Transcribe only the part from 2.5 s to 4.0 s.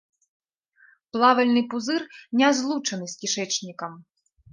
злучаны з кішэчнікам.